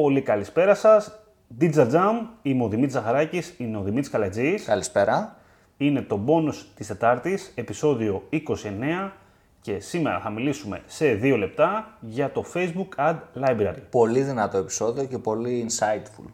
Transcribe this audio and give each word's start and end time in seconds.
Πολύ 0.00 0.22
καλησπέρα 0.22 0.74
σας. 0.74 1.18
Digital 1.60 1.90
Jam, 1.90 2.26
είμαι 2.42 2.64
ο 2.64 2.68
Δημήτρης 2.68 2.92
Ζαχαράκης, 2.92 3.54
είναι 3.58 3.76
ο 3.76 3.80
Δημήτρης 3.80 4.10
Καλατζή. 4.10 4.54
Καλησπέρα. 4.54 5.36
Είναι 5.76 6.02
το 6.02 6.24
bonus 6.26 6.54
της 6.74 6.86
Τετάρτης, 6.86 7.52
επεισόδιο 7.54 8.22
29 8.30 9.12
και 9.60 9.78
σήμερα 9.78 10.20
θα 10.20 10.30
μιλήσουμε 10.30 10.82
σε 10.86 11.14
δύο 11.14 11.36
λεπτά 11.36 11.96
για 12.00 12.32
το 12.32 12.44
Facebook 12.54 12.88
Ad 12.96 13.16
Library. 13.40 13.76
Πολύ 13.90 14.22
δυνατό 14.22 14.58
επεισόδιο 14.58 15.04
και 15.04 15.18
πολύ 15.18 15.66
insightful. 15.68 16.30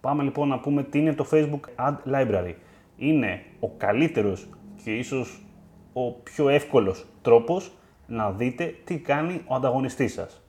Πάμε 0.00 0.22
λοιπόν 0.22 0.48
να 0.48 0.58
πούμε 0.58 0.82
τι 0.82 0.98
είναι 0.98 1.14
το 1.14 1.26
Facebook 1.32 1.88
Ad 1.88 1.94
Library. 2.12 2.54
Είναι 2.96 3.42
ο 3.60 3.68
καλύτερος 3.68 4.48
και 4.84 4.94
ίσως 4.94 5.46
ο 5.92 6.12
πιο 6.12 6.48
εύκολος 6.48 7.06
τρόπος 7.22 7.72
να 8.06 8.30
δείτε 8.30 8.74
τι 8.84 8.98
κάνει 8.98 9.42
ο 9.46 9.54
ανταγωνιστής 9.54 10.12
σας. 10.12 10.41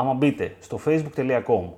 Άμα 0.00 0.12
μπείτε 0.12 0.56
στο 0.60 0.80
facebook.com 0.84 1.68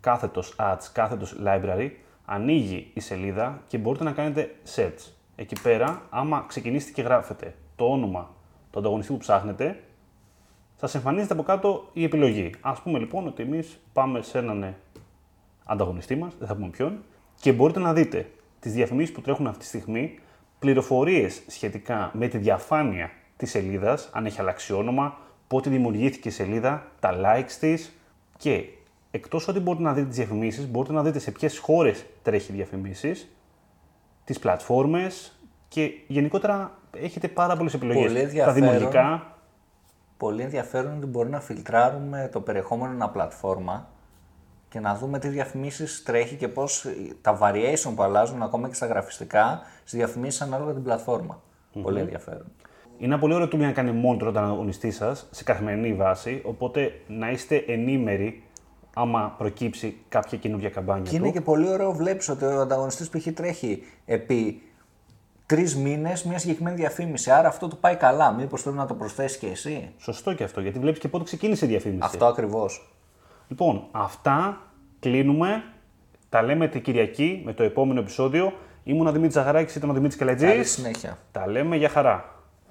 κάθετος 0.00 0.54
ads, 0.58 0.78
κάθετος 0.92 1.36
library, 1.44 1.90
ανοίγει 2.24 2.90
η 2.94 3.00
σελίδα 3.00 3.62
και 3.66 3.78
μπορείτε 3.78 4.04
να 4.04 4.12
κάνετε 4.12 4.54
search. 4.74 5.12
Εκεί 5.36 5.60
πέρα, 5.62 6.02
άμα 6.10 6.44
ξεκινήσετε 6.48 6.92
και 6.92 7.02
γράφετε 7.02 7.54
το 7.76 7.84
όνομα 7.84 8.30
του 8.70 8.78
ανταγωνιστή 8.78 9.12
που 9.12 9.18
ψάχνετε, 9.18 9.82
σας 10.76 10.94
εμφανίζεται 10.94 11.32
από 11.32 11.42
κάτω 11.42 11.88
η 11.92 12.04
επιλογή. 12.04 12.54
Α 12.60 12.72
πούμε 12.72 12.98
λοιπόν 12.98 13.26
ότι 13.26 13.42
εμείς 13.42 13.80
πάμε 13.92 14.22
σε 14.22 14.38
έναν 14.38 14.74
ανταγωνιστή 15.64 16.16
μας, 16.16 16.34
δεν 16.38 16.48
θα 16.48 16.54
πούμε 16.54 16.68
ποιον, 16.68 17.02
και 17.40 17.52
μπορείτε 17.52 17.80
να 17.80 17.92
δείτε 17.92 18.30
τις 18.60 18.72
διαφημίσεις 18.72 19.14
που 19.14 19.20
τρέχουν 19.20 19.46
αυτή 19.46 19.60
τη 19.60 19.66
στιγμή, 19.66 20.18
πληροφορίες 20.58 21.42
σχετικά 21.46 22.10
με 22.14 22.28
τη 22.28 22.38
διαφάνεια 22.38 23.10
της 23.36 23.50
σελίδας, 23.50 24.10
αν 24.12 24.26
έχει 24.26 24.40
αλλάξει 24.40 24.72
όνομα, 24.72 25.18
πότε 25.48 25.70
δημιουργήθηκε 25.70 26.28
η 26.28 26.30
σελίδα, 26.30 26.86
τα 27.00 27.14
likes 27.24 27.52
της 27.60 27.92
και 28.36 28.64
εκτός 29.10 29.48
ότι 29.48 29.60
μπορείτε 29.60 29.84
να 29.84 29.92
δείτε 29.92 30.06
τις 30.06 30.16
διαφημίσεις, 30.16 30.70
μπορείτε 30.70 30.92
να 30.92 31.02
δείτε 31.02 31.18
σε 31.18 31.30
ποιες 31.30 31.58
χώρες 31.58 32.04
τρέχει 32.22 32.52
διαφημίσεις, 32.52 33.28
τις 34.24 34.38
πλατφόρμες 34.38 35.38
και 35.68 35.90
γενικότερα 36.06 36.78
έχετε 36.96 37.28
πάρα 37.28 37.56
πολλές 37.56 37.74
επιλογές. 37.74 38.12
Πολύ 38.12 38.38
Τα 38.38 38.52
δημιουργικά. 38.52 39.32
Πολύ 40.16 40.42
ενδιαφέρον 40.42 40.96
ότι 40.96 41.06
μπορεί 41.06 41.28
να 41.28 41.40
φιλτράρουμε 41.40 42.28
το 42.32 42.40
περιεχόμενο 42.40 42.92
ένα 42.92 43.08
πλατφόρμα 43.08 43.88
και 44.68 44.80
να 44.80 44.94
δούμε 44.94 45.18
τι 45.18 45.28
διαφημίσεις 45.28 46.02
τρέχει 46.02 46.36
και 46.36 46.48
πώς 46.48 46.86
τα 47.20 47.38
variation 47.42 47.92
που 47.94 48.02
αλλάζουν 48.02 48.42
ακόμα 48.42 48.68
και 48.68 48.74
στα 48.74 48.86
γραφιστικά 48.86 49.60
στις 49.78 49.92
διαφημίσεις 49.92 50.40
ανάλογα 50.40 50.72
την 50.72 50.82
πλατφορμα 50.82 51.42
Πολύ 51.82 52.00
ενδιαφέρον. 52.00 52.46
Είναι 52.98 53.12
ένα 53.12 53.18
πολύ 53.18 53.34
ωραίο 53.34 53.46
tool 53.46 53.56
για 53.56 53.66
να 53.66 53.72
κάνει 53.72 54.02
monitor 54.04 54.18
τον 54.18 54.28
ανταγωνιστή 54.28 54.90
σας 54.90 55.28
σε 55.30 55.44
καθημερινή 55.44 55.94
βάση, 55.94 56.40
οπότε 56.44 57.00
να 57.06 57.30
είστε 57.30 57.64
ενήμεροι 57.66 58.42
άμα 58.94 59.34
προκύψει 59.38 59.96
κάποια 60.08 60.38
καινούργια 60.38 60.70
καμπάνια. 60.70 61.10
Και 61.10 61.16
είναι 61.16 61.30
και 61.30 61.40
πολύ 61.40 61.68
ωραίο, 61.68 61.92
βλέπεις 61.92 62.28
ότι 62.28 62.44
ο 62.44 62.60
ανταγωνιστής 62.60 63.08
π.χ. 63.08 63.26
τρέχει 63.34 63.82
επί 64.04 64.62
τρεις 65.46 65.76
μήνες 65.76 66.24
μια 66.24 66.38
συγκεκριμένη 66.38 66.76
διαφήμιση. 66.76 67.30
Άρα 67.30 67.48
αυτό 67.48 67.68
του 67.68 67.76
πάει 67.76 67.96
καλά. 67.96 68.32
Μήπως 68.32 68.62
πρέπει 68.62 68.76
να 68.76 68.86
το 68.86 68.94
προσθέσεις 68.94 69.38
και 69.38 69.46
εσύ; 69.46 69.90
Σωστό 69.98 70.34
και 70.34 70.44
αυτό, 70.44 70.60
γιατί 70.60 70.78
βλέπεις 70.78 70.98
και 70.98 71.08
πότε 71.08 71.24
ξεκίνησε 71.24 71.64
η 71.64 71.68
διαφήμιση. 71.68 72.00
Αυτό 72.02 72.26
ακριβώς. 72.26 72.92
Λοιπόν, 73.48 73.86
αυτά 73.90 74.60
κλείνουμε. 75.00 75.62
Τα 76.28 76.42
λέμε 76.42 76.68
την 76.68 76.82
Κυριακή 76.82 77.42
με 77.44 77.52
το 77.52 77.62
επόμενο 77.62 78.00
επεισόδιο. 78.00 78.52
Ήμουν 78.84 79.06
ο 79.06 79.10
Δημήτρης 79.10 79.34
Ζαχαράκης, 79.34 79.74
ήταν 79.74 79.90
ο 79.90 79.92
Δημήτρης 79.92 80.18
Καλετζή. 80.18 80.46
Καλή 80.46 80.64
συνέχεια. 80.64 81.18
Τα 81.32 81.48
λέμε 81.48 81.76
για 81.76 81.88
χαρά. 81.88 82.37